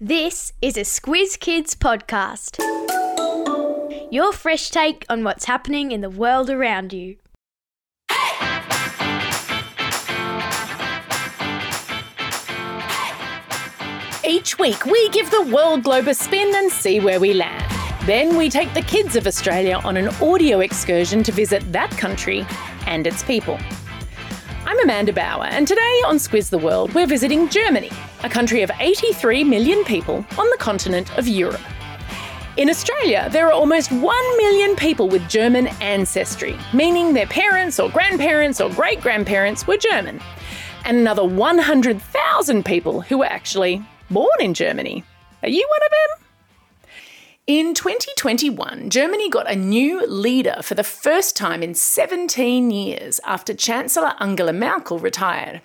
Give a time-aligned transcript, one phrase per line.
[0.00, 2.60] This is a Squiz Kids podcast.
[4.12, 7.16] Your fresh take on what's happening in the world around you.
[14.24, 17.68] Each week, we give the world globe a spin and see where we land.
[18.06, 22.46] Then we take the kids of Australia on an audio excursion to visit that country
[22.86, 23.58] and its people.
[24.64, 27.90] I'm Amanda Bauer, and today on Squiz the World, we're visiting Germany,
[28.22, 31.60] a country of 83 million people on the continent of Europe.
[32.56, 34.02] In Australia, there are almost 1
[34.36, 40.20] million people with German ancestry, meaning their parents or grandparents or great grandparents were German,
[40.84, 45.04] and another 100,000 people who were actually born in Germany.
[45.44, 46.27] Are you one of them?
[47.48, 53.54] In 2021, Germany got a new leader for the first time in 17 years after
[53.54, 55.62] Chancellor Angela Merkel retired.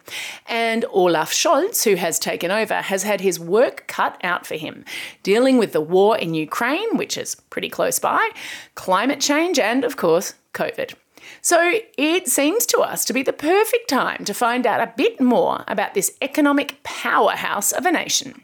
[0.47, 4.85] And Olaf Scholz, who has taken over, has had his work cut out for him,
[5.23, 8.30] dealing with the war in Ukraine, which is pretty close by,
[8.75, 10.93] climate change, and of course, COVID.
[11.41, 15.19] So it seems to us to be the perfect time to find out a bit
[15.19, 18.41] more about this economic powerhouse of a nation.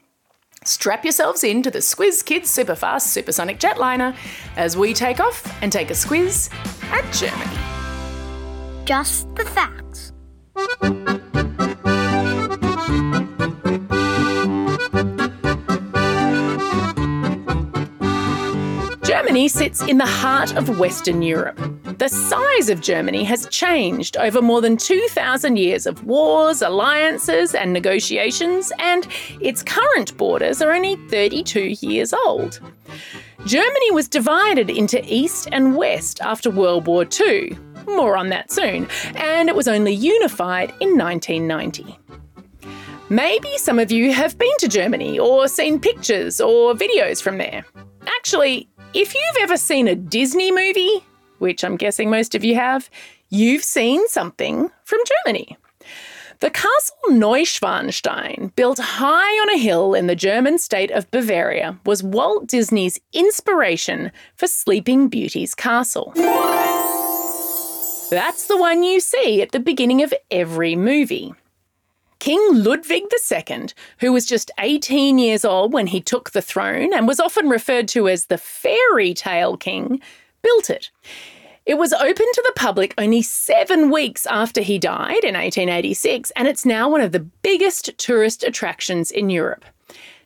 [0.65, 4.15] Strap yourselves into the Squiz Kids Superfast Supersonic Jetliner
[4.57, 6.51] as we take off and take a squiz
[6.91, 8.85] at Germany.
[8.85, 10.11] Just the facts.
[19.03, 21.78] Germany sits in the heart of Western Europe.
[21.99, 27.73] The size of Germany has changed over more than 2,000 years of wars, alliances, and
[27.73, 29.05] negotiations, and
[29.41, 32.61] its current borders are only 32 years old.
[33.45, 37.57] Germany was divided into East and West after World War II.
[37.85, 38.87] More on that soon.
[39.15, 41.99] And it was only unified in 1990.
[43.09, 47.65] Maybe some of you have been to Germany or seen pictures or videos from there.
[48.07, 51.03] Actually, if you've ever seen a Disney movie,
[51.39, 52.89] which I'm guessing most of you have,
[53.29, 55.57] you've seen something from Germany.
[56.39, 62.01] The castle Neuschwanstein, built high on a hill in the German state of Bavaria, was
[62.01, 66.13] Walt Disney's inspiration for Sleeping Beauty's castle.
[68.09, 71.33] That's the one you see at the beginning of every movie.
[72.19, 73.67] King Ludwig II,
[73.99, 77.87] who was just 18 years old when he took the throne and was often referred
[77.89, 80.01] to as the fairy tale king,
[80.41, 80.89] built it.
[81.65, 86.47] It was open to the public only seven weeks after he died in 1886, and
[86.47, 89.65] it's now one of the biggest tourist attractions in Europe.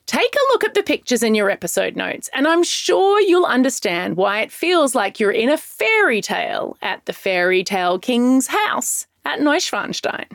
[0.06, 4.16] Take a look at the pictures in your episode notes, and I'm sure you'll understand
[4.16, 9.06] why it feels like you're in a fairy tale at the Fairy Tale King's house
[9.24, 10.26] at Neuschwanstein.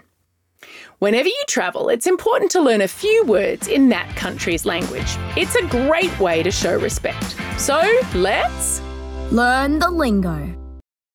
[1.00, 5.18] Whenever you travel, it's important to learn a few words in that country's language.
[5.38, 7.35] It's a great way to show respect.
[7.57, 7.81] So
[8.16, 8.81] let's
[9.31, 10.56] Learn the lingo.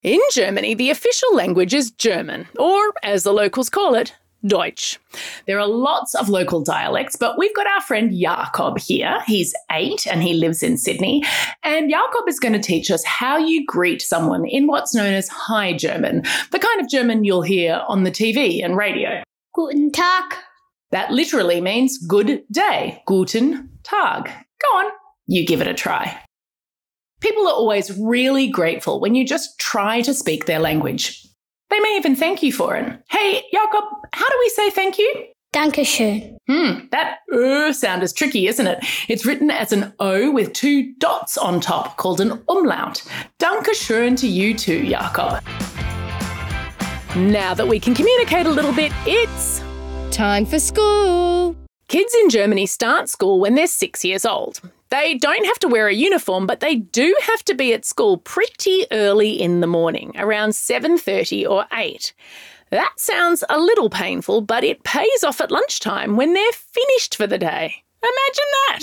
[0.04, 4.14] In Germany, the official language is German, or as the locals call it,
[4.46, 5.00] Deutsch.
[5.48, 9.20] There are lots of local dialects, but we've got our friend Jakob here.
[9.26, 11.24] He's eight and he lives in Sydney.
[11.64, 15.26] And Jakob is going to teach us how you greet someone in what's known as
[15.26, 16.22] High German,
[16.52, 19.24] the kind of German you'll hear on the TV and radio.
[19.54, 20.34] Guten Tag.
[20.92, 23.02] That literally means good day.
[23.06, 24.26] Guten Tag.
[24.26, 24.92] Go on,
[25.26, 26.23] you give it a try.
[27.24, 31.26] People are always really grateful when you just try to speak their language.
[31.70, 33.00] They may even thank you for it.
[33.08, 35.24] Hey, Jakob, how do we say thank you?
[35.54, 36.36] Dankeschön.
[36.46, 38.84] Hmm, that er sound is tricky, isn't it?
[39.08, 43.02] It's written as an O with two dots on top, called an umlaut.
[43.38, 45.42] Dankeschön to you too, Jakob.
[47.16, 49.62] Now that we can communicate a little bit, it's
[50.10, 51.56] Time for school.
[51.88, 54.60] Kids in Germany start school when they're six years old.
[54.94, 58.16] They don't have to wear a uniform, but they do have to be at school
[58.16, 62.12] pretty early in the morning, around 7:30 or 8.
[62.70, 67.26] That sounds a little painful, but it pays off at lunchtime when they're finished for
[67.26, 67.82] the day.
[68.04, 68.80] Imagine that!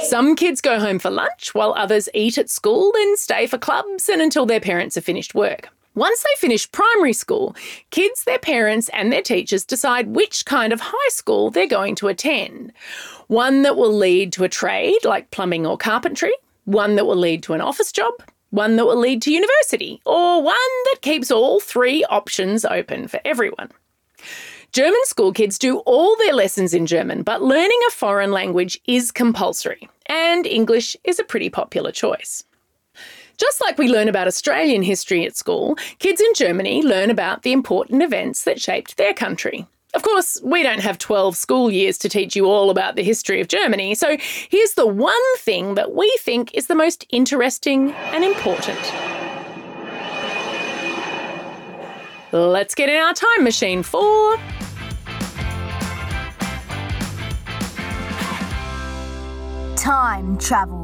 [0.00, 0.06] Yay!
[0.08, 4.08] Some kids go home for lunch while others eat at school, then stay for clubs
[4.08, 5.68] and until their parents have finished work.
[6.00, 7.54] Once they finish primary school,
[7.90, 12.08] kids, their parents, and their teachers decide which kind of high school they're going to
[12.08, 12.72] attend.
[13.26, 16.32] One that will lead to a trade like plumbing or carpentry,
[16.64, 18.14] one that will lead to an office job,
[18.48, 20.54] one that will lead to university, or one
[20.84, 23.68] that keeps all three options open for everyone.
[24.72, 29.12] German school kids do all their lessons in German, but learning a foreign language is
[29.12, 32.42] compulsory, and English is a pretty popular choice.
[33.40, 37.52] Just like we learn about Australian history at school, kids in Germany learn about the
[37.52, 39.66] important events that shaped their country.
[39.94, 43.40] Of course, we don't have 12 school years to teach you all about the history
[43.40, 44.18] of Germany, so
[44.50, 48.78] here's the one thing that we think is the most interesting and important.
[52.32, 54.36] Let's get in our time machine for.
[59.76, 60.79] Time travel.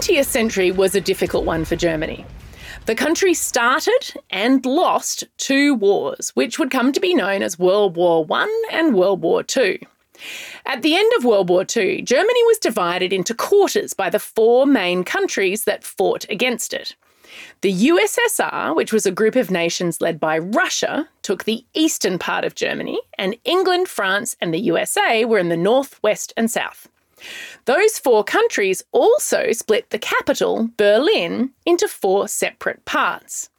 [0.00, 2.24] 20th century was a difficult one for Germany.
[2.86, 7.96] The country started and lost two wars, which would come to be known as World
[7.96, 9.86] War I and World War II.
[10.64, 14.64] At the end of World War II, Germany was divided into quarters by the four
[14.64, 16.96] main countries that fought against it.
[17.60, 22.46] The USSR, which was a group of nations led by Russia, took the eastern part
[22.46, 26.88] of Germany, and England, France, and the USA were in the north, west, and south.
[27.64, 33.50] Those four countries also split the capital, Berlin, into four separate parts.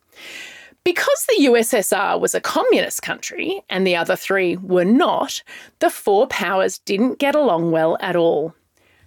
[0.83, 5.43] Because the USSR was a communist country and the other three were not,
[5.79, 8.55] the four powers didn't get along well at all.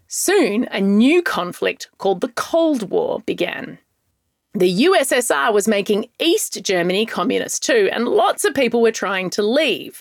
[0.07, 3.79] Soon, a new conflict called the Cold War began.
[4.57, 9.43] The USSR was making East Germany communist too, and lots of people were trying to
[9.43, 10.01] leave.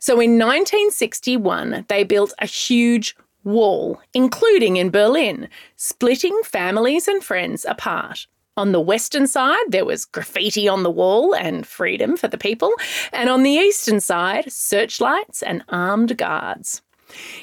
[0.00, 7.64] So in 1961, they built a huge wall, including in Berlin, splitting families and friends
[7.64, 8.26] apart.
[8.56, 12.72] On the western side, there was graffiti on the wall and freedom for the people,
[13.12, 16.80] and on the eastern side, searchlights and armed guards.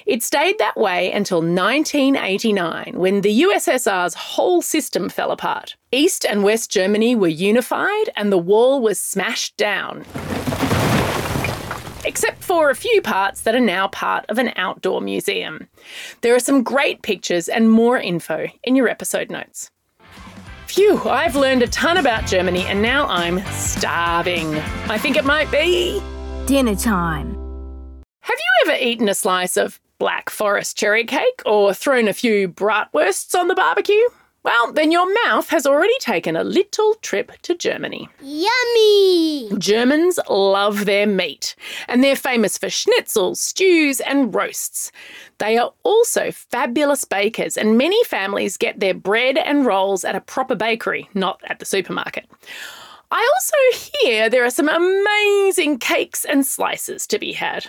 [0.05, 5.75] It stayed that way until 1989, when the USSR's whole system fell apart.
[5.91, 10.05] East and West Germany were unified, and the wall was smashed down.
[12.51, 15.69] For a few parts that are now part of an outdoor museum.
[16.19, 19.71] There are some great pictures and more info in your episode notes.
[20.67, 24.53] Phew, I've learned a ton about Germany and now I'm starving.
[24.89, 26.01] I think it might be.
[26.45, 27.37] Dinner time.
[28.19, 32.49] Have you ever eaten a slice of Black Forest cherry cake or thrown a few
[32.49, 34.09] bratwursts on the barbecue?
[34.43, 38.09] Well, then your mouth has already taken a little trip to Germany.
[38.21, 39.51] Yummy!
[39.59, 41.55] Germans love their meat,
[41.87, 44.91] and they're famous for schnitzels, stews, and roasts.
[45.37, 50.21] They are also fabulous bakers, and many families get their bread and rolls at a
[50.21, 52.27] proper bakery, not at the supermarket.
[53.11, 57.67] I also hear there are some amazing cakes and slices to be had.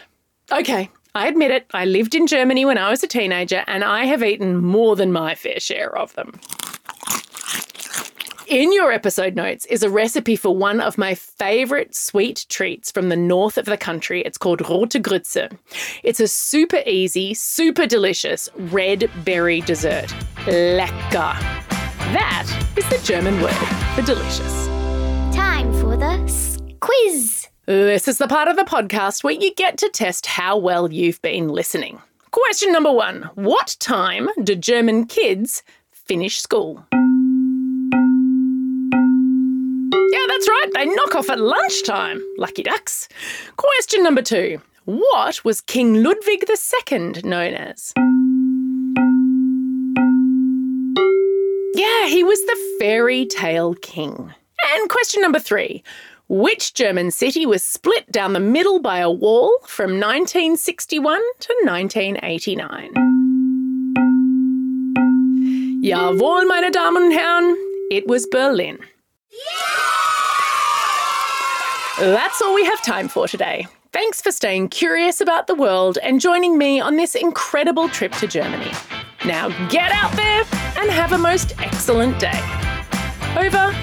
[0.51, 4.07] Okay, I admit it, I lived in Germany when I was a teenager, and I
[4.07, 6.33] have eaten more than my fair share of them.
[8.49, 13.09] In your episode notes is a recipe for one of my favourite sweet treats from
[13.09, 14.21] the north of the country.
[14.23, 15.57] It's called Rote Grütze.
[16.03, 20.09] It's a super easy, super delicious red berry dessert.
[20.45, 21.39] Lecker.
[22.13, 23.53] That is the German word
[23.95, 24.67] for delicious.
[25.35, 27.49] Time for the quiz.
[27.67, 31.23] This is the part of the podcast where you get to test how well you've
[31.23, 32.03] been listening.
[32.33, 35.63] Question number one What time do German kids
[35.93, 36.85] finish school?
[40.11, 40.71] Yeah, that's right.
[40.75, 42.21] They knock off at lunchtime.
[42.37, 43.09] Lucky ducks.
[43.57, 44.61] Question number two.
[44.85, 47.93] What was King Ludwig II known as?
[51.77, 54.35] Yeah, he was the fairy tale king.
[54.75, 55.85] And question number three.
[56.33, 62.95] Which German city was split down the middle by a wall from 1961 to 1989?
[65.85, 67.55] Jawohl, meine Damen und Herren,
[67.91, 68.79] it was Berlin.
[71.99, 73.67] That's all we have time for today.
[73.93, 78.27] Thanks for staying curious about the world and joining me on this incredible trip to
[78.27, 78.73] Germany.
[79.27, 80.45] Now get out there
[80.79, 82.41] and have a most excellent day.
[83.37, 83.77] Over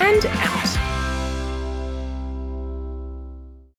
[0.00, 0.73] and out.